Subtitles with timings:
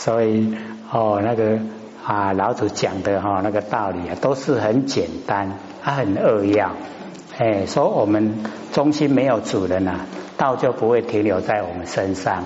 [0.00, 0.56] 所以
[0.90, 1.58] 哦，那个
[2.02, 6.72] 啊，老祖讲的哈那个道理啊，都是很简单，它很扼要。
[7.36, 10.06] 哎，说我们中心没有主人啊，
[10.38, 12.44] 道就不会停留在我们身上。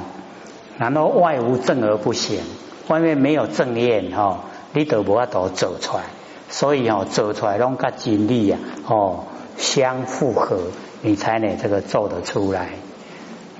[0.78, 2.40] 然后外无正而不行，
[2.88, 4.40] 外面没有正念哈，
[4.72, 6.02] 你都无法都走出来。
[6.50, 8.58] 所以哦，走出来拢跟经历啊
[8.88, 9.26] 哦
[9.56, 10.58] 相符合，
[11.02, 12.70] 你才能这个做得出来。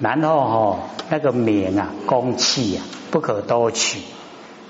[0.01, 0.79] 然后哦，
[1.11, 2.83] 那个名啊，公气啊，
[3.15, 4.01] 不可多取。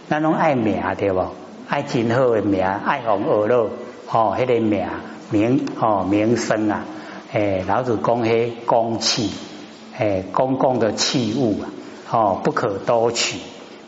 [0.08, 1.24] 那种爱名对不？
[1.66, 3.70] 爱真好的名，爱红耳乐
[4.12, 4.86] 哦，迄个名
[5.30, 6.84] 名哦名声啊，
[7.32, 9.30] 诶，老子讲迄公器，
[9.96, 11.64] 诶，公共的器物啊，
[12.10, 13.38] 哦，不可多取，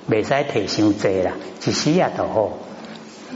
[0.07, 1.33] 未使提伤济啦，
[1.63, 2.49] 一时也都好。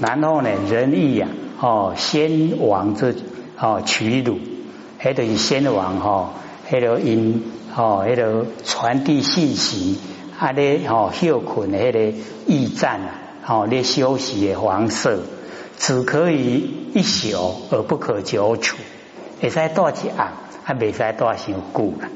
[0.00, 1.28] 然后呢，仁义呀，
[1.60, 3.14] 哦，先王之
[3.60, 4.38] 哦取辱，
[5.02, 6.30] 迄等是先王哈，
[6.70, 7.44] 迄个因
[7.76, 9.98] 哦，迄个传递信息。
[10.40, 10.52] 啊！
[10.52, 13.12] 咧吼休困的迄个驿站啊，
[13.44, 15.20] 吼咧休息的房舍，
[15.76, 18.78] 只可以一宿而不可久处，
[19.38, 20.32] 会使多一暗，
[20.64, 22.08] 还未使多伤久啦。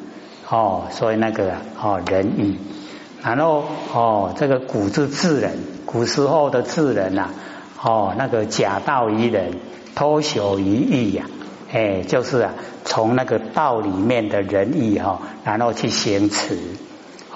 [0.48, 2.58] 哦，所以那个哦仁义，
[3.22, 7.28] 然后哦这个古之智人，古时候的智人呐，
[7.82, 9.52] 哦那个假道于人，
[9.94, 11.26] 偷朽于义呀，
[11.70, 12.54] 哎，就是啊
[12.86, 16.58] 从那个道里面的仁义哈，然后去行持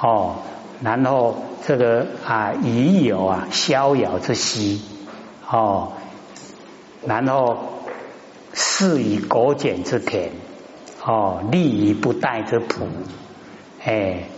[0.00, 0.36] 哦。
[0.80, 4.80] 然后这个啊，已有啊逍遥之息
[5.50, 5.92] 哦，
[7.04, 7.56] 然后
[8.52, 10.30] 适以果简之田
[11.04, 12.86] 哦，利于不殆之朴，
[13.84, 14.28] 哎，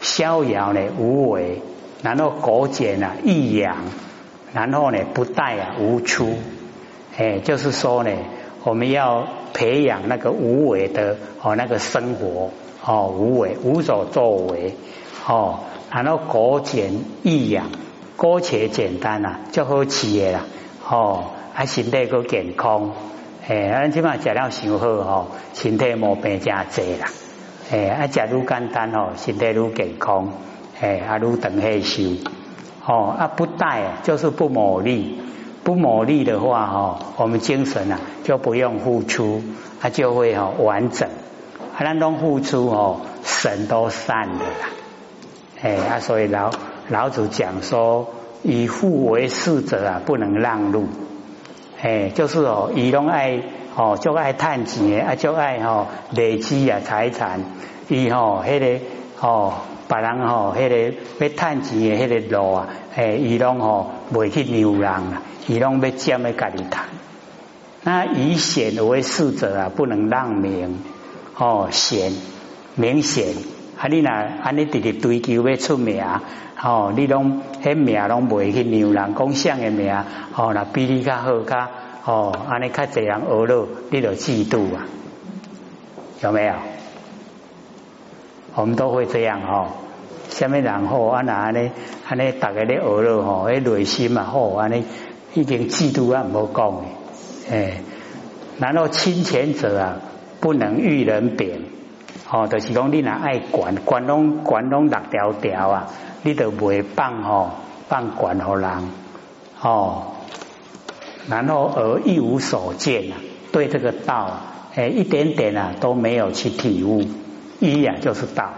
[0.00, 1.62] 逍遥呢无为，
[2.02, 3.78] 然后果简啊易养，
[4.52, 6.36] 然后呢不殆啊无出，
[7.16, 8.10] 哎，就是说呢，
[8.62, 12.50] 我们要培养那个无为的哦那个生活
[12.84, 14.76] 哦无为无所作为
[15.26, 15.58] 哦。
[15.90, 17.64] 然后果简易养，
[18.16, 20.44] 果且简单啦，就好吃的啦，
[20.88, 22.92] 哦，啊身体够健康，
[23.46, 27.08] 诶，咱起码食了上好哦，身体毛病真济啦，
[27.70, 30.32] 诶，啊食愈简单哦，身体愈健康，
[30.80, 32.16] 诶，啊愈长寿寿，
[32.86, 35.14] 哦，啊不带就是不磨砺，
[35.64, 39.42] 不磨砺的话哦，我们精神啊就不用付出，
[39.80, 41.08] 它就会哦完整，
[41.76, 44.68] 啊咱拢付出哦，神都散了啦。
[45.60, 46.50] 哎啊，所以老
[46.88, 50.86] 老子讲说，以富为事者啊，不能让路。
[51.80, 53.42] 哎，就是哦，以拢爱
[53.74, 57.40] 哦，就爱探钱啊，就爱哦累积啊财产。
[57.88, 58.84] 伊吼，迄个
[59.20, 59.54] 哦，
[59.88, 66.84] 别人吼，迄个要探钱的迄个路啊，哎，伊拢吼未去牛人啊，伊拢要占的家己谈。
[67.82, 70.78] 那以显为事者啊，不能让名
[71.36, 72.12] 哦，显
[72.76, 73.34] 明显。
[73.78, 73.86] 啊！
[73.88, 76.04] 你若安尼直直追求要出名，
[76.56, 79.96] 吼，你拢迄名拢袂去牛人讲啥的名，
[80.32, 81.68] 吼，那比你较好较，
[82.02, 84.84] 吼，安尼较侪人学了，你就嫉妒啊？
[86.22, 86.54] 有没有？
[88.56, 89.68] 我们都会这样吼，
[90.28, 91.70] 下面人好，安那安尼
[92.08, 94.84] 安尼，大家咧学了吼，迄内心嘛好，安尼
[95.34, 96.84] 已经嫉妒啊，唔好讲
[97.50, 97.82] 诶。
[98.58, 99.96] 然后亲前者啊，
[100.40, 101.60] 不能遇人贬。
[102.30, 105.88] 哦，就是讲你若爱管管拢管拢六条条啊，
[106.22, 107.50] 你都袂放吼
[107.88, 108.70] 放管互人
[109.62, 110.12] 哦，
[111.28, 113.16] 然后而一无所见啊，
[113.50, 114.40] 对这个道
[114.74, 117.02] 诶一点点啊都没有去体悟，
[117.60, 118.50] 一呀就是道，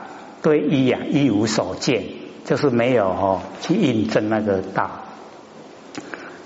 [0.42, 2.04] 对一呀一无所见，
[2.44, 4.91] 就是没有哦去印证那个道。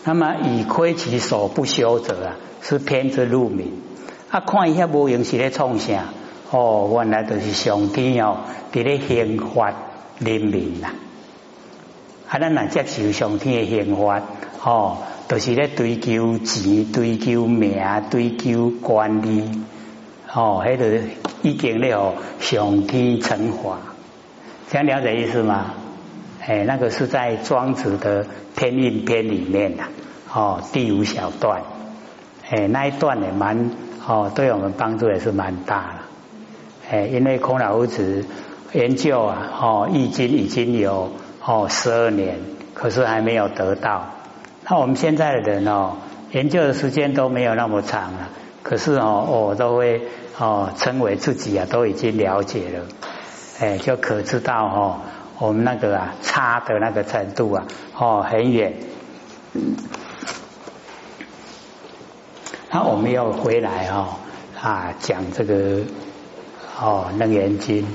[0.04, 3.72] 那么以亏其所不修者啊，是偏之入迷
[4.30, 6.04] 啊，看一下无用是咧创啥？
[6.56, 8.36] 哦，原来都是上天哦，
[8.72, 9.72] 伫咧刑罚
[10.20, 10.90] 人民呐。
[12.28, 14.22] 啊，咱若接受上天的刑罚，
[14.62, 19.64] 哦，都是咧追求钱、追求名、追求权利，
[20.32, 21.00] 哦，迄个
[21.42, 23.78] 已经咧哦，上天惩罚，
[24.70, 25.74] 这样了解意思吗？
[26.46, 29.82] 哎，那个是在庄子的天运篇里面的
[30.32, 31.62] 哦，第五小段，
[32.48, 33.72] 哎，那一段也蛮
[34.06, 36.03] 哦，对我们帮助也是蛮大的。
[36.90, 38.26] 哎，因为孔老夫子
[38.72, 42.38] 研究啊，哦，易经已经有哦十二年，
[42.74, 44.10] 可是还没有得到。
[44.68, 45.96] 那我们现在的人哦，
[46.32, 48.28] 研究的时间都没有那么长了，
[48.62, 50.02] 可是哦，我都会
[50.38, 52.84] 哦称为自己啊都已经了解了，
[53.60, 55.00] 哎，就可知道哦，
[55.38, 57.64] 我们那个啊差的那个程度啊，
[57.98, 58.74] 哦很远。
[62.70, 64.16] 那我们要回来哦
[64.60, 65.80] 啊讲这个。
[66.84, 67.86] 哦，楞严经，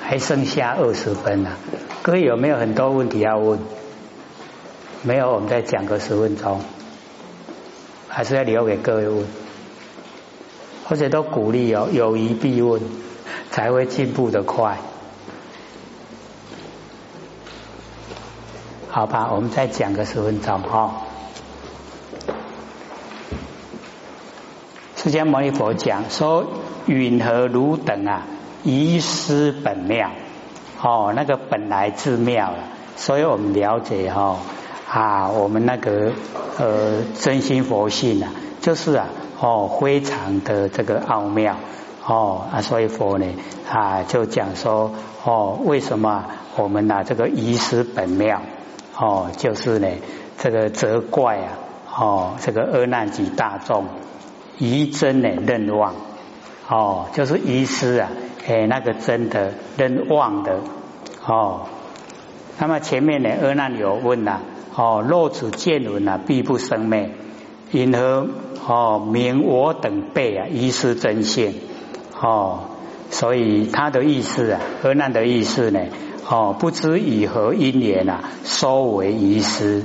[0.00, 1.56] 还剩下二十分了。
[2.02, 3.60] 各位有没有很多问题要问？
[5.02, 6.60] 没有，我们再讲个十分钟，
[8.08, 9.24] 还是要留给各位问，
[10.88, 12.82] 或者都鼓励哦，有疑必问，
[13.52, 14.76] 才会进步的快。
[18.88, 21.07] 好吧，我们再讲个十分钟哈。
[25.08, 26.44] 释迦牟尼佛讲说，
[26.84, 28.26] 允和汝等啊，
[28.62, 30.10] 遗失本妙
[30.82, 32.58] 哦，那个本来自妙了，
[32.94, 34.36] 所以我们了解哈
[34.86, 36.12] 啊，我们那个
[36.58, 39.06] 呃真心佛性啊，就是啊
[39.40, 41.56] 哦非常的这个奥妙
[42.04, 43.24] 哦啊，所以佛呢
[43.72, 44.92] 啊就讲说
[45.24, 46.26] 哦，为什么
[46.56, 48.42] 我们拿这个遗失本妙？
[48.94, 49.88] 哦，就是呢，
[50.36, 51.48] 这个责怪啊，
[51.98, 53.86] 哦，这个阿难及大众
[54.58, 55.94] 疑真呢任妄，
[56.68, 58.10] 哦，就是遗失啊，
[58.46, 60.60] 哎，那个真的任妄的，
[61.26, 61.62] 哦，
[62.58, 64.40] 那么前面呢，阿难有问呐，
[64.74, 67.10] 哦，若此见闻啊，必不生灭，
[67.72, 68.26] 因何
[68.66, 71.54] 哦名我等辈啊遗失真性，
[72.20, 72.60] 哦，
[73.10, 75.80] 所以他的意思啊，阿难的意思呢？
[76.30, 79.82] 哦，不知以何因缘啊，收为遗失。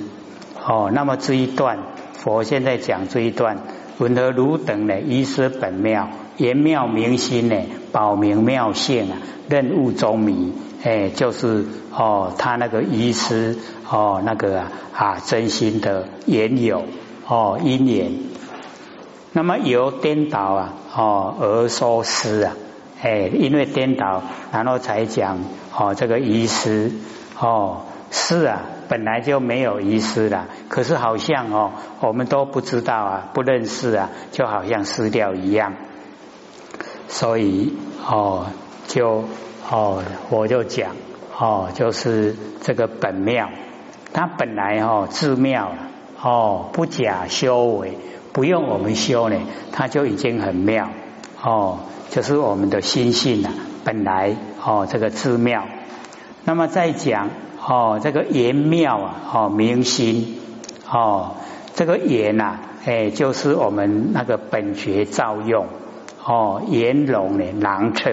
[0.65, 1.79] 哦，那么这一段，
[2.13, 3.59] 佛现在讲这一段，
[3.99, 4.99] 闻何汝等呢？
[5.01, 7.55] 遗失本妙，言妙明心呢，
[7.91, 9.17] 保明妙性啊，
[9.47, 10.53] 任务中迷。
[10.83, 13.57] 哎，就是哦，他那个遗失
[13.89, 14.63] 哦，那个
[14.93, 16.83] 啊，真心的缘有
[17.27, 18.11] 哦，因缘。
[19.31, 22.53] 那么由颠倒啊，哦而收失啊。
[23.01, 25.39] 哎，因为颠倒，然后才讲
[25.77, 26.91] 哦，这个遗失
[27.39, 28.63] 哦，是啊，
[28.93, 35.73] 本来就没有遗失了，可是好像哦，我们都不知道啊，不认识啊，就好像失掉一样，
[37.07, 37.73] 所以
[38.05, 38.45] 哦，
[38.85, 39.23] 就
[39.67, 40.91] 哦，我就讲
[41.35, 43.49] 哦，就是这个本妙，
[44.13, 45.71] 它本来哦自妙
[46.21, 47.97] 哦，不假修为，
[48.31, 49.39] 不用我们修呢，
[49.71, 50.89] 它就已经很妙。
[51.41, 51.79] 哦。
[52.11, 53.51] 就是我们的心性啊，
[53.83, 55.65] 本来哦这个自妙，
[56.45, 57.31] 那么再讲
[57.65, 60.37] 哦这个言妙啊哦明心
[60.89, 61.35] 哦
[61.75, 65.67] 这个言呐哎就是我们那个本觉造用
[66.25, 68.11] 哦言龙呢囊测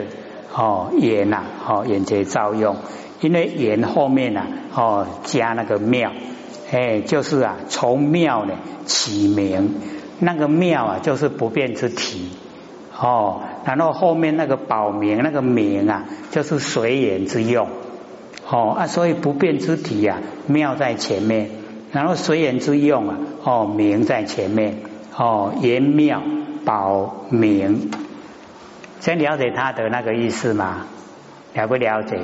[0.54, 2.76] 哦言呐哦眼觉照用，
[3.20, 6.12] 因为言后面呐哦加那个妙
[6.72, 8.54] 哎就是啊从妙呢
[8.86, 9.74] 起名，
[10.20, 12.30] 那个妙啊就是不变之体。
[13.02, 17.66] 哦，然后后面那个宝名那个名啊，就是随缘之用。
[18.50, 21.50] 哦啊，所以不变之体啊，妙在前面，
[21.92, 24.78] 然后随缘之用啊，哦明在前面。
[25.16, 26.22] 哦，言妙
[26.64, 27.90] 保明，
[29.00, 30.86] 先了解他的那个意思吗？
[31.52, 32.18] 了不了解？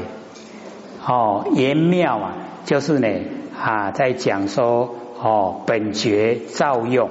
[1.07, 2.35] 哦，言妙啊，
[2.65, 3.09] 就是呢
[3.59, 7.11] 啊，在讲说哦，本觉造用，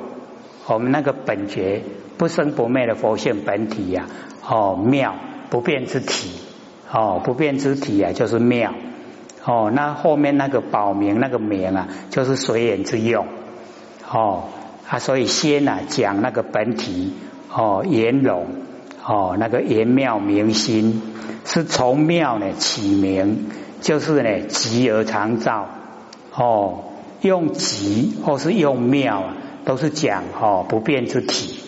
[0.67, 1.83] 我们那个本觉。
[2.17, 4.05] 不生不灭的佛性本体呀，
[4.47, 5.15] 哦妙
[5.49, 6.31] 不变之体，
[6.89, 8.73] 哦不变之体啊就是妙，
[9.45, 13.27] 哦那后面那个宝名那个名啊就是随缘之用，
[14.09, 14.45] 哦
[14.89, 17.13] 啊所以先啊讲那个本体，
[17.53, 18.47] 哦圆融，
[19.05, 21.01] 哦那个圆妙明心
[21.45, 23.49] 是从妙呢起名，
[23.81, 25.67] 就是呢极而常照，
[26.33, 26.85] 哦
[27.21, 31.59] 用极或是用妙啊都是讲哦不变之体。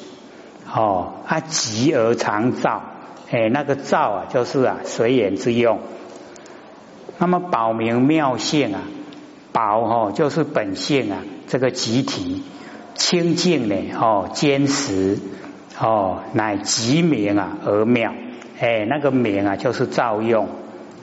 [0.70, 2.82] 哦，啊，极而常照，
[3.32, 5.80] 哎，那个照啊，就是啊，随缘之用。
[7.18, 8.82] 那么保明妙性啊，
[9.52, 12.44] 保哦，就是本性啊，这个集体
[12.96, 15.20] 清净呢，哦，坚实
[15.80, 18.14] 哦，乃极明啊而妙，
[18.60, 20.48] 哎，那个明啊，就是照用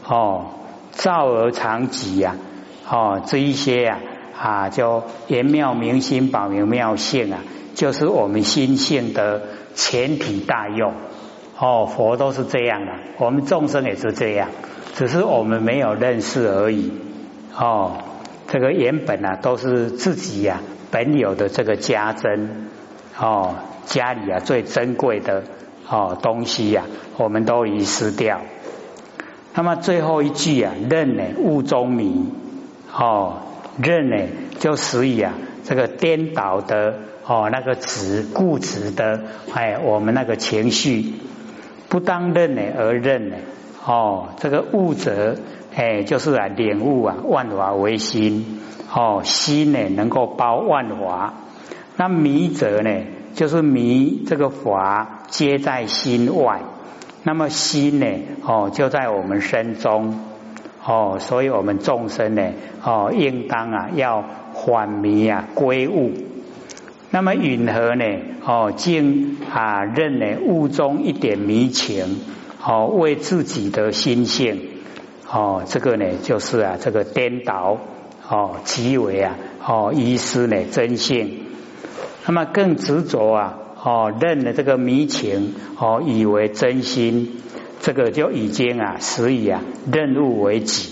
[0.07, 0.47] 哦，
[0.93, 2.37] 照而常极呀，
[2.89, 3.99] 哦，这一些啊
[4.39, 7.41] 啊，叫言妙明心，保明妙性啊，
[7.75, 9.43] 就是我们心性的。
[9.77, 10.93] 全体大用
[11.59, 14.51] 哦，佛都是这样的，我们众生也是这样，
[14.95, 16.93] 只是我们没有认识而已
[17.55, 17.99] 哦。
[18.49, 20.61] 这个原本啊，都是自己呀
[20.91, 22.69] 本有的这个家珍
[23.19, 25.43] 哦，家里啊最珍贵的
[25.89, 26.85] 哦东西呀，
[27.19, 28.41] 我们都遗失掉。
[29.55, 32.33] 那么最后一句啊，认呢物中迷
[32.97, 33.41] 哦，
[33.83, 34.17] 认呢
[34.59, 35.35] 就使以啊
[35.65, 36.95] 这个颠倒的。
[37.27, 39.19] 哦，那个执固执的，
[39.55, 41.15] 哎，我们那个情绪
[41.89, 43.37] 不当认呢而认呢，
[43.87, 45.37] 哦，这个悟者，
[45.75, 48.61] 哎，就是啊领悟啊万法为心，
[48.91, 51.35] 哦，心呢能够包万法，
[51.97, 52.91] 那迷者呢
[53.35, 56.63] 就是迷这个法皆在心外，
[57.25, 58.07] 那么心呢，
[58.43, 60.19] 哦，就在我们身中，
[60.83, 64.25] 哦，所以我们众生呢，哦，应当啊，要
[64.55, 66.13] 反迷啊，归悟。
[67.11, 68.05] 那么允和呢，
[68.45, 72.21] 哦，竟啊认呢悟中一点迷情，
[72.67, 74.69] 哦，为自己的心性，
[75.31, 77.79] 哦，这个呢，就是啊，这个颠倒，
[78.27, 81.45] 哦，即为啊，哦，遗失呢真性。
[82.27, 87.43] 那么更执着啊，哦，认了这个迷情，哦，以为真心，
[87.81, 89.61] 这个就已经啊，实以啊，
[89.93, 90.91] 认物为己，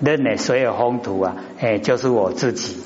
[0.00, 2.76] 认了所有风土啊，哎，就是我自己，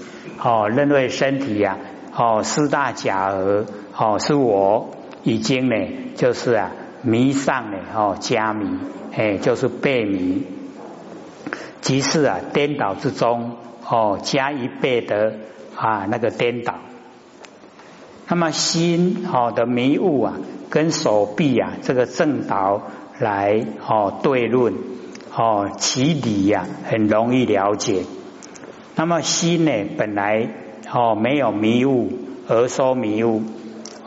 [0.43, 1.77] 哦，认为身体呀，
[2.17, 4.89] 哦，四大假儿，哦，是我
[5.23, 5.75] 已经呢，
[6.15, 8.67] 就是啊，迷上了，哦，加迷，
[9.13, 10.45] 哎，就是被迷，
[11.81, 13.57] 即是啊，颠倒之中，
[13.89, 15.35] 哦，加一倍的
[15.77, 16.75] 啊，那个颠倒。
[18.29, 20.35] 那么心好的迷雾啊，
[20.71, 22.83] 跟手臂啊这个正道
[23.19, 24.73] 来哦对论
[25.37, 28.05] 哦其理呀很容易了解。
[28.97, 30.49] 那么心呢本来
[30.91, 32.11] 哦没有迷雾
[32.49, 33.43] 而说迷雾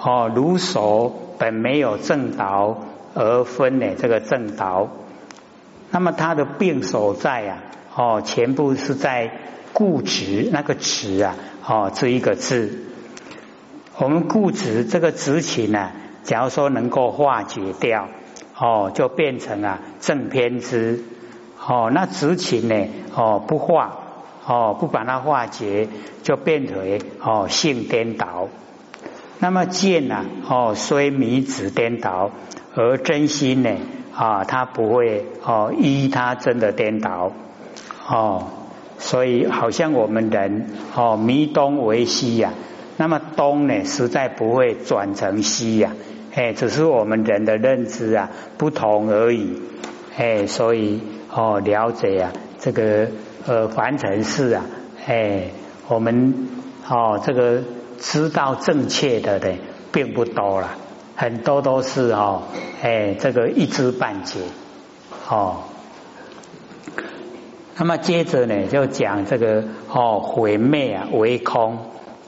[0.01, 1.13] 哦如手
[1.51, 2.77] 没有正道
[3.13, 4.89] 而分呢这个正道。
[5.91, 7.57] 那么它的病所在啊
[7.95, 9.31] 哦全部是在
[9.73, 11.35] 固执那个执啊
[11.65, 12.81] 哦这一个字。
[13.97, 15.91] 我们固执这个执情呢，
[16.23, 18.09] 假如说能够化解掉，
[18.57, 21.01] 哦，就变成啊正偏执，
[21.65, 23.97] 哦，那执情呢，哦不化，
[24.45, 25.87] 哦不把它化解，
[26.23, 28.49] 就变为哦性颠倒。
[29.45, 32.31] 那么见呢，哦虽迷子颠倒，
[32.73, 33.69] 而真心呢，
[34.11, 37.31] 啊它不会哦依它真的颠倒，
[38.09, 38.47] 哦，
[38.97, 42.53] 所以好像我们人哦迷东为西呀。
[42.97, 45.91] 那么东呢，实在不会转成西呀，
[46.33, 49.61] 哎，只是我们人的认知啊不同而已，
[50.17, 53.09] 哎，所以哦了解啊这个
[53.45, 54.65] 呃凡尘事啊，
[55.05, 55.51] 哎，
[55.87, 56.33] 我们
[56.89, 57.61] 哦这个
[57.99, 59.55] 知道正确的的
[59.91, 60.71] 并不多了，
[61.15, 62.43] 很多都是哦，
[62.81, 64.39] 哎，这个一知半解，
[65.29, 65.63] 哦，
[67.77, 71.77] 那么接着呢就讲这个哦毁灭啊为空。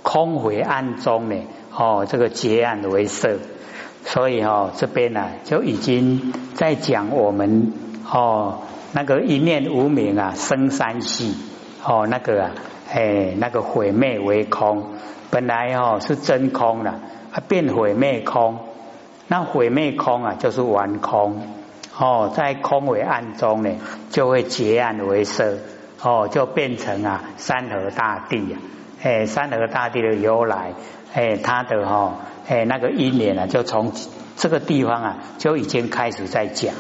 [0.04, 1.36] 空回暗中呢？
[1.76, 3.40] 哦，这个结暗为色，
[4.06, 7.74] 所以哦，这边呢就已经在讲我们
[8.10, 8.60] 哦
[8.94, 11.36] 那个一念无明啊生三系
[11.84, 12.52] 哦那个啊
[12.90, 14.94] 哎那个毁灭为空，
[15.32, 17.00] 本来哦是真空了，
[17.32, 18.60] 它变毁灭空，
[19.28, 21.48] 那毁灭空啊就是完空。
[21.98, 23.72] 哦，在空为暗中呢
[24.12, 25.58] 就会结暗为色。
[26.00, 28.62] 哦，就变成啊山河大地啊。
[29.02, 30.74] 哎，三河大地的由来，
[31.12, 32.18] 哎，它的哈，
[32.48, 33.92] 哎，那个因缘啊，就从
[34.36, 36.76] 这个地方啊，就已经开始在讲，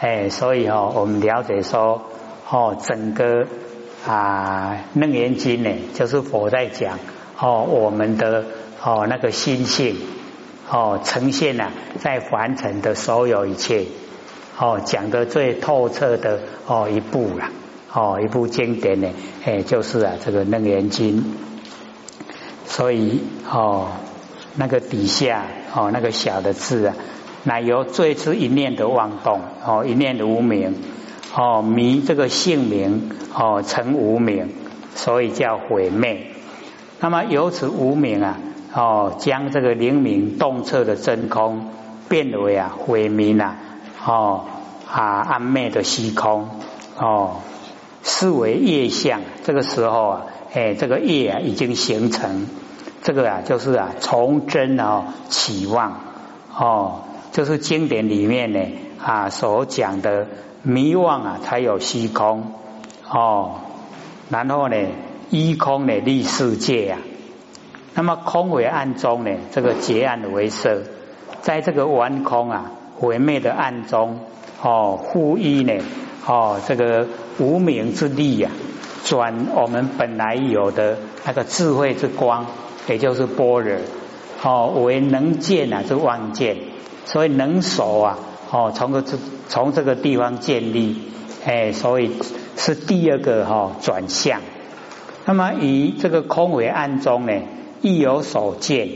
[0.00, 2.02] 哎，所以哦，我们了解说，
[2.50, 3.46] 哦，整个
[4.08, 6.98] 啊《楞严经》呢，就是佛在讲，
[7.42, 8.44] 哦，我们的
[8.80, 9.96] 哦那个心性，
[10.70, 13.84] 哦，呈现啊，在凡尘的所有一切，
[14.56, 17.50] 哦，讲的最透彻的哦一部了。
[17.94, 19.10] 哦，一部经典呢，
[19.44, 21.18] 哎，就是啊，这个《楞严经》，
[22.64, 23.88] 所以哦，
[24.56, 25.44] 那个底下
[25.74, 26.94] 哦，那个小的字啊，
[27.44, 30.74] 乃由最初一念的妄动，哦，一念的无名，
[31.36, 34.48] 哦，迷这个姓名，哦，成无名，
[34.94, 36.31] 所以叫毁灭。
[37.02, 38.38] 那么由此无名啊，
[38.72, 41.68] 哦，将这个灵明洞彻的真空
[42.08, 43.56] 变为啊毁灭啊，
[44.06, 44.44] 哦
[44.88, 46.48] 啊暗昧的虚空，
[46.96, 47.40] 哦。
[48.04, 52.48] 视为业相，这个时候啊，哎，这个业啊已经形成，
[53.02, 56.00] 这个啊就是啊从真啊起望
[56.56, 58.60] 哦，就是经典里面呢
[59.00, 60.26] 啊所讲的
[60.62, 62.52] 迷妄啊才有虚空
[63.08, 63.54] 哦，
[64.30, 64.76] 然后呢
[65.32, 66.98] 依空呢立世界啊，
[67.94, 70.82] 那么空为暗中呢，这个结暗为色，
[71.40, 74.20] 在这个完空啊毁灭的暗中
[74.62, 75.72] 哦，呼依呢。
[76.26, 77.08] 哦，这个
[77.38, 78.50] 无名之力呀，
[79.04, 82.46] 转我们本来有的那个智慧之光，
[82.86, 83.78] 也就是般若，
[84.42, 86.58] 哦，为能见啊，是望见，
[87.06, 88.18] 所以能守啊，
[88.50, 90.96] 哦，从个这从这个地方建立，
[91.46, 92.12] 哎，所以
[92.56, 94.42] 是第二个哈转向。
[95.24, 97.32] 那么以这个空为暗中呢，
[97.80, 98.88] 亦有所见，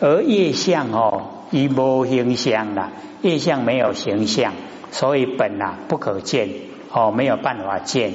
[0.00, 2.90] 而业相哦，亦无形象啦，
[3.22, 4.52] 业相没有形象。
[4.92, 6.48] 所以本啊不可见
[6.92, 8.12] 哦，没有办法见。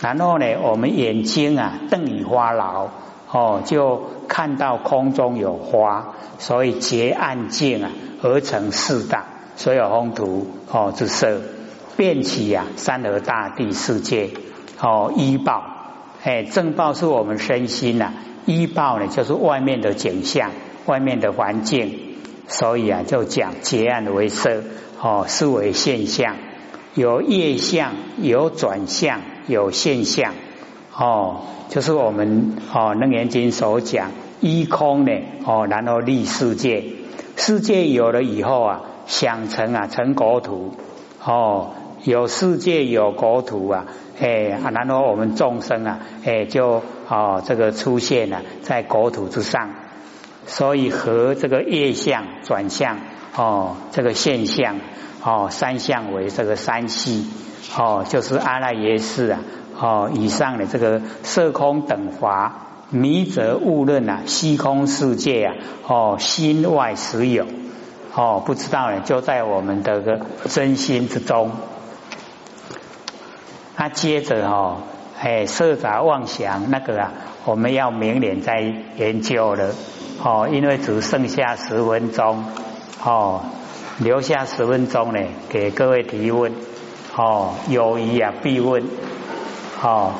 [0.00, 2.88] 然后呢，我们眼睛啊瞪以花劳
[3.30, 7.90] 哦，就看到空中有花，所以结暗镜啊
[8.22, 9.24] 而成四大。
[9.56, 11.40] 所有风土哦之色，
[11.96, 14.30] 变起呀山河大地世界
[14.80, 15.62] 哦依报，
[16.22, 18.12] 哎正报是我们身心呐，
[18.46, 20.50] 依报呢就是外面的景象，
[20.86, 21.98] 外面的环境，
[22.46, 24.62] 所以啊就讲结案为色
[25.00, 26.36] 哦是为现象，
[26.94, 30.34] 有业相，有转向，有现象
[30.96, 34.10] 哦，就是我们哦楞严经所讲
[34.40, 35.12] 依空呢
[35.44, 36.84] 哦然后立世界，
[37.36, 38.80] 世界有了以后啊。
[39.04, 40.74] 想成啊，成国土
[41.24, 41.72] 哦，
[42.04, 43.86] 有世界有国土啊，
[44.20, 49.70] 哎，然后我们众生啊，哎，就哦，这个出现了在国土之上，
[50.46, 52.98] 所以和这个业相转向
[53.36, 54.80] 哦，这个现象
[55.22, 57.26] 哦，三相为这个三系
[57.76, 59.40] 哦，就是阿赖耶识啊
[59.78, 65.54] 哦，以上的这个色空等法迷则误认啊，虚空世界啊
[65.86, 67.46] 哦，心外实有。
[68.14, 71.52] 哦，不知道呢，就在我们的个真心之中。
[73.76, 74.78] 那接着哦，
[75.20, 77.12] 哎，色杂妄想那个啊，
[77.44, 78.60] 我们要明年再
[78.96, 79.74] 研究了。
[80.22, 82.44] 哦，因为只剩下十分钟，
[83.04, 83.42] 哦，
[83.98, 86.52] 留下十分钟呢，给各位提问。
[87.16, 88.84] 哦，有疑啊必问。
[89.82, 90.12] 哦。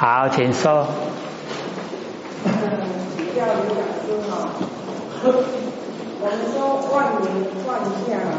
[0.00, 0.86] 好，请说。
[3.18, 4.48] 比较有讲说哈，
[5.22, 6.56] 我们说
[6.90, 7.28] 万年
[7.66, 7.68] 万
[8.08, 8.32] 象啊，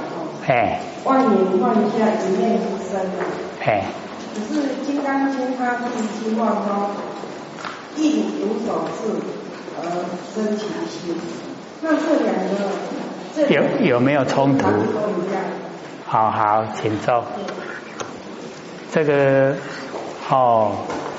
[0.47, 3.21] 哎，万年万象一念之生啊，
[3.63, 3.85] 哎，
[4.33, 6.89] 只是《金刚经》它第七话说
[7.95, 9.13] ：“一无所事
[9.77, 9.85] 而
[10.33, 11.15] 生其心，
[11.81, 14.65] 那这两个有有没有冲突？
[16.07, 17.23] 好好，请坐。
[18.91, 19.53] 这个
[20.27, 20.71] 哦。《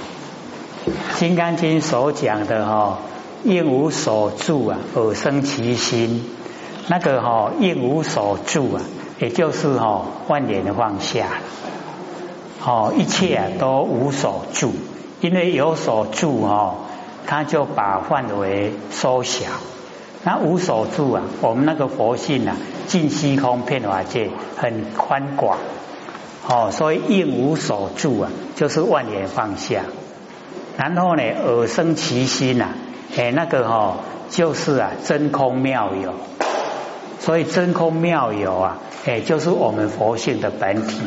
[1.23, 2.99] 金刚经》所讲的哈，
[3.45, 6.25] 应无所住啊，而生其心。
[6.89, 8.83] 那个哈，应无所住啊，
[9.21, 11.29] 也就是哈，万年放下。
[12.67, 14.73] 哦，一切啊都无所住，
[15.21, 16.75] 因为有所住哈，
[17.25, 19.47] 他就把范围缩小。
[20.25, 22.57] 那无所住啊，我们那个佛性啊，
[22.89, 25.57] 尽虚空遍法界很宽广。
[26.49, 29.85] 哦，所以应无所住啊，就是万年放下。
[30.77, 32.69] 然后呢，耳生其心呐，
[33.17, 33.97] 哎，那个哈，
[34.31, 36.15] 就是啊，真空妙有，
[37.21, 40.99] 所以真空妙有啊，哎，就是我们佛性的本体，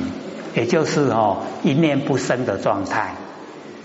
[0.53, 3.15] 也就是哈一念不生的状态，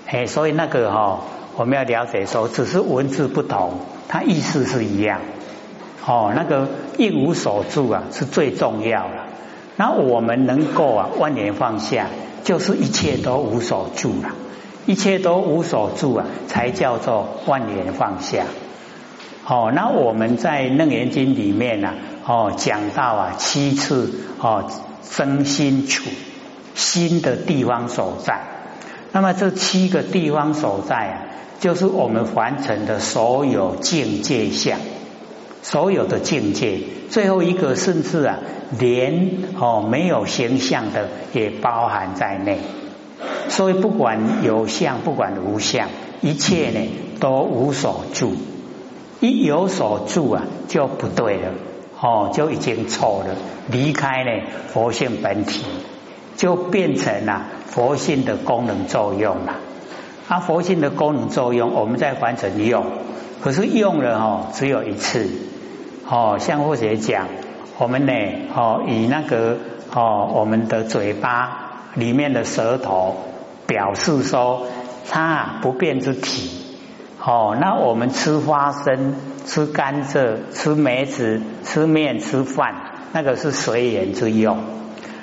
[0.06, 1.20] 哎，所以那个哈，
[1.56, 5.20] 我们要了解说，只是文字不同，它意思是一样，
[6.06, 9.24] 哦，那个一无所住啊，是最重要了。
[9.76, 12.08] 那我们能够啊万年放下，
[12.44, 14.30] 就是一切都无所住了。
[14.90, 18.42] 一切都无所住啊，才叫做万年放下。
[19.46, 21.94] 哦，那我们在楞严经里面呢，
[22.26, 24.64] 哦，讲到啊七次哦
[25.08, 26.10] 真心处
[26.74, 28.40] 心的地方所在。
[29.12, 31.22] 那么这七个地方所在啊，
[31.60, 34.80] 就是我们凡尘的所有境界相，
[35.62, 36.80] 所有的境界。
[37.10, 38.40] 最后一个甚至啊，
[38.76, 42.58] 连哦没有形象的也包含在内。
[43.48, 45.88] 所以不管有相，不管无相，
[46.20, 46.80] 一切呢
[47.18, 48.32] 都无所住。
[49.20, 51.48] 一有所住啊，就不对了，
[52.00, 53.34] 哦，就已经错了，
[53.68, 54.30] 离开呢
[54.68, 55.64] 佛性本体，
[56.36, 59.56] 就变成了佛性的功能作用了。
[60.28, 62.86] 啊，佛性的功能作用，我们在凡尘用，
[63.42, 65.28] 可是用了哦，只有一次。
[66.08, 67.28] 哦，像或者讲，
[67.78, 68.12] 我们呢，
[68.54, 69.58] 哦，以那个
[69.94, 71.69] 哦，我们的嘴巴。
[71.94, 73.16] 里面的舌头
[73.66, 74.66] 表示说，
[75.08, 76.50] 它不变之体。
[77.22, 82.74] 哦，那我们吃花生、吃甘蔗、吃梅子、吃面、吃饭，
[83.12, 84.58] 那个是随缘之用。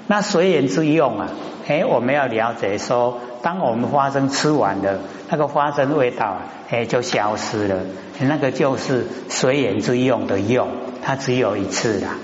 [0.05, 1.29] 那随缘之用啊，
[1.67, 4.99] 哎，我们要了解说，当我们花生吃完了，
[5.29, 6.37] 那个花生味道
[6.69, 7.79] 哎就消失了，
[8.19, 10.67] 那个就是随缘之用的用，
[11.01, 12.17] 它只有一次啦。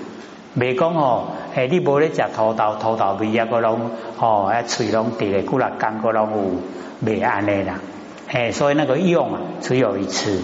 [0.54, 3.90] 未讲哦，诶，你无咧食土豆，土豆味啊，个拢
[4.20, 6.60] 哦，啊，喙拢滴咧，骨力干个拢有，
[7.00, 7.80] 未安尼啦。
[8.28, 10.40] 诶，所以那个用啊，只有一次。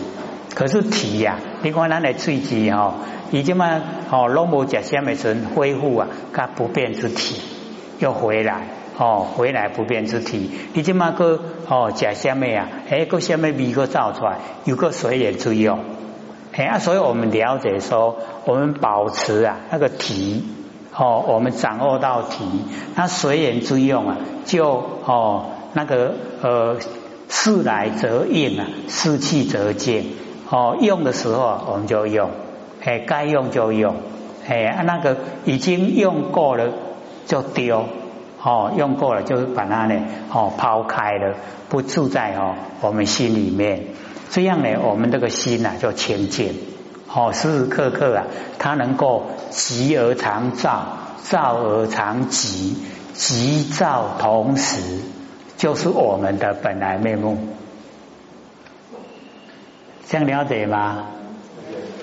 [0.54, 2.94] 可是体呀，你看咱的喙齿吼，
[3.30, 7.40] 伊即嘛，哦，拢无食虾米阵恢复啊，甲不变之体
[8.00, 8.66] 又回来，
[8.98, 15.78] 哦，回来不变之体，你即嘛个哦，食虾米啊，诶，个虾米味个造出来，有个水也之用。
[16.52, 20.44] 哎啊，所以我们了解说，我们保持啊那个体
[20.92, 22.44] 哦，我们掌握到体，
[22.96, 26.76] 那随缘之用啊，就哦那个呃，
[27.28, 30.04] 事来则应啊，事去则见。
[30.50, 32.30] 哦，用的时候我们就用，
[32.84, 33.94] 哎，该用就用，
[34.48, 36.72] 哎，那个已经用过了
[37.26, 37.84] 就丢，
[38.42, 39.94] 哦，用过了就把它呢，
[40.32, 41.36] 哦，抛开了，
[41.68, 43.84] 不住在哦我们心里面，
[44.30, 46.54] 这样呢，我们这个心呐就清净，
[47.12, 48.24] 哦，时时刻刻啊，
[48.58, 50.86] 它能够急而常照，
[51.28, 52.76] 照而常急，
[53.12, 54.80] 急照同时，
[55.56, 57.38] 就是我们的本来面目。
[60.08, 61.06] 这样了解吗？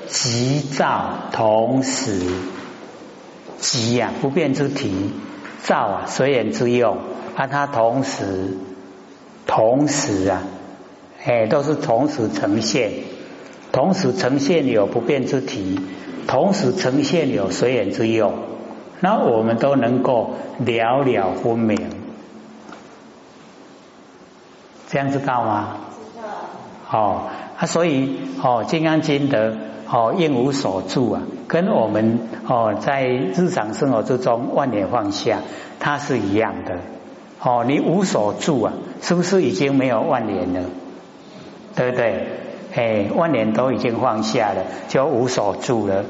[0.07, 2.21] 急躁同时，
[3.57, 5.11] 急啊不变之体，
[5.63, 6.97] 照啊随缘之用，
[7.35, 8.57] 啊它同时
[9.45, 10.43] 同时啊，
[11.27, 12.91] 哎都是同时呈现，
[13.73, 15.77] 同时呈现有不变之体，
[16.25, 18.33] 同时呈现有随缘之用，
[19.01, 21.77] 那我们都能够了了分明，
[24.87, 25.77] 这样知道吗？
[26.15, 26.29] 知道。
[26.85, 27.29] 好。
[27.59, 29.57] 啊，所以哦，《金刚经》的
[29.89, 35.39] 哦应无所住啊，跟我们哦在日常生活之中万年放下，
[35.79, 36.77] 它是一样的。
[37.41, 40.69] 哦，你无所住啊，是不是已经没有万年了？
[41.77, 42.27] 对不对？
[42.75, 46.03] 哎，万年都已经放下了，就无所住了。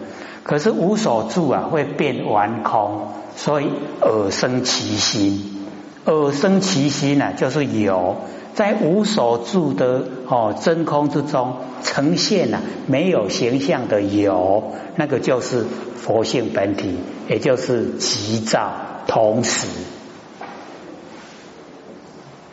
[0.44, 3.70] 可是无所住啊，会变完空，所以
[4.02, 5.68] 耳生其心，
[6.06, 8.16] 耳生其心呢，就是有。
[8.54, 15.64] 在无所住的哦真空之中呈现了没有形象的有，那个就是
[15.96, 18.72] 佛性本体，也就是急躁
[19.06, 19.68] 同时。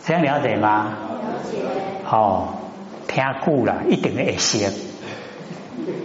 [0.05, 0.92] 这样了解吗？
[1.22, 1.59] 了解。
[2.07, 2.48] 哦，
[3.14, 4.59] 听久了一定会熟，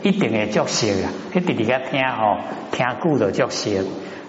[0.03, 1.09] 一定会作熟啦。
[1.33, 2.37] 一直伫遐听哦，
[2.71, 3.83] 听久就作熟，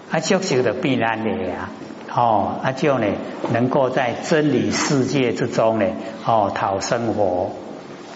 [0.09, 1.69] 啊作熟就必然的啊。
[2.13, 3.05] 哦，那就呢，
[3.53, 5.85] 能够在真理世界之中呢，
[6.25, 7.51] 哦，讨生活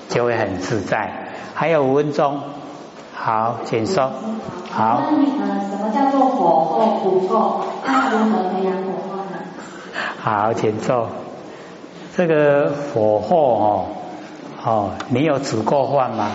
[0.09, 1.29] 就会很自在。
[1.53, 2.41] 还有五分钟，
[3.13, 4.11] 好，请说。
[4.71, 5.01] 好。
[5.01, 7.61] 那呃，什么叫做火候不够？
[7.85, 9.37] 那如何培养火候呢？
[10.19, 11.07] 好，请坐。
[12.17, 13.85] 这个火候哦，
[14.65, 16.31] 哦，你有煮过饭吗？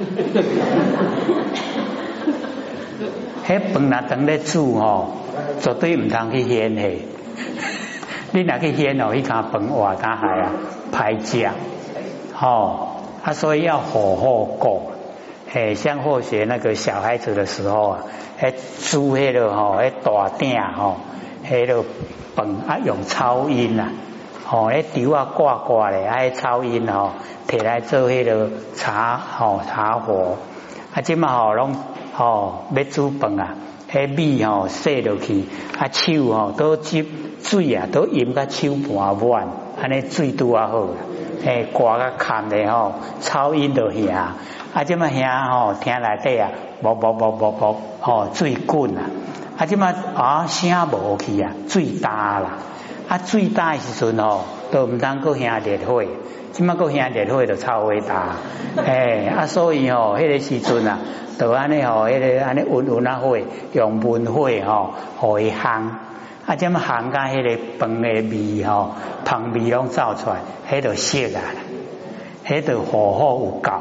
[3.46, 5.12] 迄饭若等咧煮吼，
[5.60, 7.06] 绝对唔通去掀嘿。
[8.32, 10.52] 你若去掀哦，一卡饭活它还啊
[10.92, 11.50] 排浆，
[12.34, 12.88] 吼
[13.24, 14.92] 啊，所以要火候够。
[15.52, 17.98] 嘿，像或学那个小孩子的时候啊，
[18.40, 18.52] 迄
[18.92, 20.96] 煮迄个吼，迄大鼎吼，
[21.48, 21.82] 迄个
[22.36, 23.88] 饭啊用超音啊，
[24.50, 27.12] 吼，迄丢啊挂挂咧，啊超音吼，
[27.46, 30.38] 摕来做迄个茶吼茶火，
[30.92, 31.76] 啊，即嘛吼拢。
[32.18, 33.54] 哦，要煮饭啊，
[33.90, 35.46] 迄米吼洗落去，
[35.78, 37.06] 啊手吼都接
[37.40, 39.48] 水啊，都淹个手半满，
[39.80, 40.88] 安尼水拄啊好，
[41.44, 44.34] 诶挂个看咧吼，超音都响，
[44.74, 46.50] 啊即么响吼，听内底啊，
[46.82, 49.02] 啵啵啵啵啵，吼水滚啊，
[49.56, 52.58] 啊即么啊声无去啊，水大啦，
[53.10, 56.04] 啊水大的时阵吼，都毋当够响热火。
[56.52, 58.36] 即么个兄弟会就超伟大，
[58.86, 61.00] 哎啊，所以吼，迄个时阵啊，
[61.36, 63.36] 都安尼吼，迄个安尼温温啊火，
[63.72, 65.88] 用温火吼，互伊烘，
[66.46, 68.92] 啊，这么烘甲迄个饭的味吼，
[69.24, 70.36] 汤味拢走出来，
[70.70, 71.42] 迄就熟啊，
[72.46, 73.70] 迄就火候有够。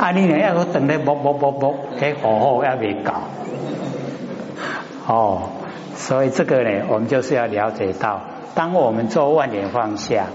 [0.00, 3.12] 啊，你呢要个等咧啵啵啵啵，迄火候还未够。
[5.06, 5.50] 哦，
[5.94, 8.20] 所以这个呢，我们就是要了解到。
[8.54, 10.26] 当我们做万年放下，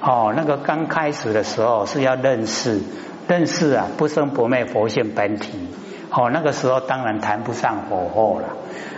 [0.00, 2.80] 哦，那个刚开始的时候是要认识，
[3.28, 5.68] 认识啊，不生不灭佛性本体，
[6.10, 8.48] 哦，那个时候当然谈不上火候了。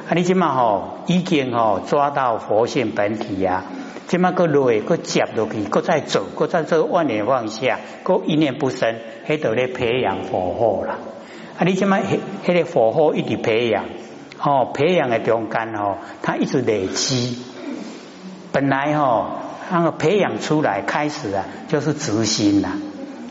[0.09, 3.65] 啊，你起码吼已经吼抓到佛性本体呀，
[4.07, 10.95] 起码个累个接落去，个再走，个在这万年放下，个一念不生，喺度咧培养火候了。
[11.59, 13.85] 啊，你起码迄迄个火候一直培养，
[14.43, 17.39] 哦，培养的中间哦，它一直累积。
[18.53, 19.27] 本来哈，
[19.71, 22.71] 那个培养出来开始啊，就是执心呐。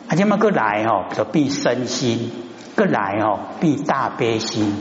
[0.07, 2.31] 而且嘛，个来哈就必身心，
[2.75, 4.75] 个来哈必大悲心。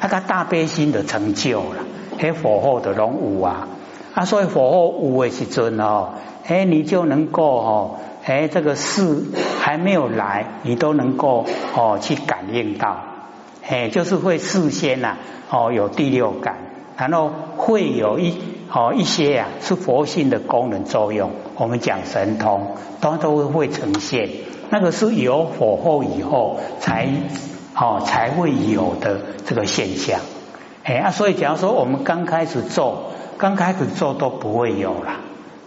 [0.00, 1.84] 那个大悲心的成就了，
[2.18, 3.68] 嘿火候的龙武啊，
[4.14, 6.14] 啊，所以火候武的时阵哦，
[6.46, 9.24] 哎，你就能够哦，哎，这个事
[9.60, 12.96] 还没有来，你都能够哦去感应到，
[13.66, 15.16] 哎，就是会事先呐，
[15.50, 16.56] 哦有第六感，
[16.96, 18.34] 然后会有一。
[18.72, 21.32] 好一些呀，是佛性的功能作用。
[21.56, 22.68] 我们讲神通，
[23.02, 24.30] 都都会呈现。
[24.70, 27.06] 那个是有火候以后才
[27.76, 30.20] 哦才会有的这个现象。
[30.84, 35.16] 哎啊，所以假如说我们刚开始做，刚开始做都不会有了。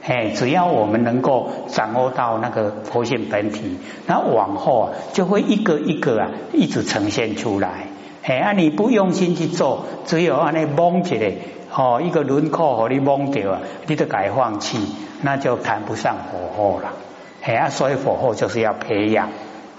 [0.08, 7.88] 哎，只要我们能够掌握到那个佛性本体，那往后啊就会一个一个啊一直呈现出来。
[8.24, 11.34] 哎啊，你不用心去做，只有按那蒙起来，
[11.76, 14.78] 哦，一个轮廓和你蒙掉啊，你就改放弃，
[15.24, 16.94] 那就谈不上火候了。
[17.41, 19.30] 哎啊，所以火候就是要培养，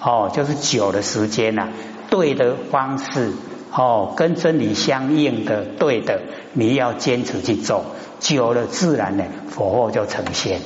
[0.03, 1.69] 哦，就是久的时间呐，
[2.11, 3.33] 对的方式。
[3.79, 6.23] 哦，跟真理相应的，对的，
[6.55, 7.85] 你要坚持去做，
[8.21, 10.61] 久了自然呢，佛祸就呈现。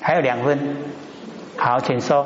[0.00, 0.76] 还有两分，
[1.56, 2.24] 好，请说。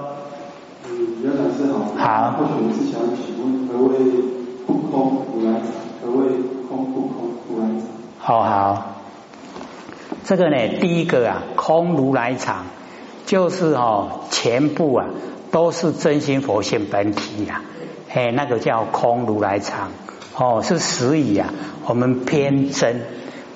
[0.87, 1.79] 嗯，袁老师好。
[1.97, 2.35] 好。
[2.39, 3.99] 我是想请问何谓
[4.67, 5.71] 不空如来藏？
[6.03, 6.29] 何谓
[6.69, 7.89] 空不空如来藏？
[8.19, 8.91] 好好。
[10.25, 12.67] 这个呢，第一个啊，空如来藏，
[13.25, 15.07] 就是哦，全部啊，
[15.51, 17.63] 都是真心佛性本体呀。
[18.15, 19.91] 哎，那个叫空如来藏。
[20.37, 21.53] 哦，是实以啊，
[21.87, 23.03] 我们偏真，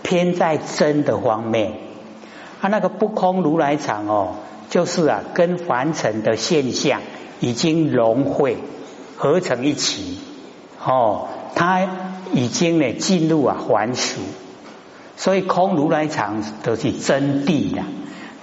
[0.02, 1.74] 偏在真的方面。
[2.60, 4.34] 啊，那个不空如来藏哦，
[4.68, 7.00] 就是啊，跟凡尘的现象
[7.40, 8.58] 已经融汇
[9.16, 10.18] 合成一起。
[10.84, 11.86] 哦，它
[12.32, 14.20] 已经呢进入啊还俗，
[15.16, 17.84] 所以空如来藏都是真谛呀，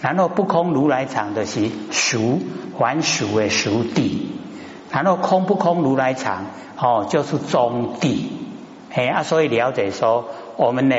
[0.01, 2.39] 然后不空如来藏的是俗
[2.77, 4.27] 还俗的俗谛。
[5.03, 6.45] 然后空不空如来藏
[6.77, 8.31] 哦，就是中地
[8.93, 10.95] 哎啊，所以了解说我们呢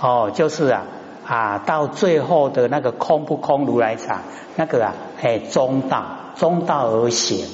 [0.00, 0.82] 哦，就是啊
[1.26, 4.20] 啊，到最后的那个空不空如来藏
[4.56, 6.04] 那个啊哎中道
[6.36, 7.46] 中道而行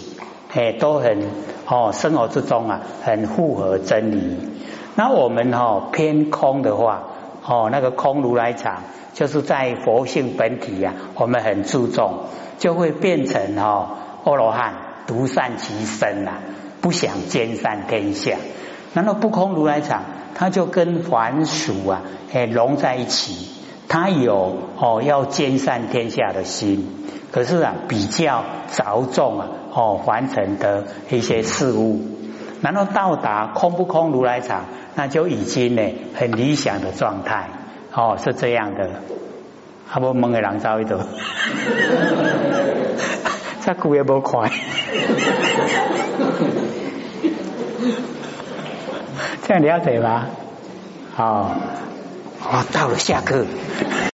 [0.53, 1.31] 哎都很
[1.69, 4.39] 哦生活之中啊很符合真理。
[4.97, 7.03] 那我们哦偏空的话
[7.47, 12.25] 哦那个空如来藏就是在佛性本体呀，我们很注重
[12.59, 13.91] 就会变成哦
[14.25, 14.75] 阿罗汉。
[15.07, 16.33] 独善其身呐，
[16.81, 18.37] 不想兼善天下。
[18.93, 20.03] 难道不空如来藏，
[20.35, 23.51] 他就跟凡俗啊，哎融在一起。
[23.89, 26.89] 他有哦要兼善天下的心，
[27.31, 32.01] 可是啊比较着重啊哦凡尘的一些事物。
[32.63, 34.65] 然后到达空不空如来藏，
[34.95, 35.83] 那就已经呢
[36.15, 37.51] 很理想的状态。
[37.93, 38.91] 哦，是这样的。
[39.93, 40.99] 阿不蒙个人走一朵。
[43.65, 44.51] 再久也无快，
[49.47, 50.27] 这样了解吗？
[51.17, 51.57] 好，
[52.43, 53.47] 我，到了下课。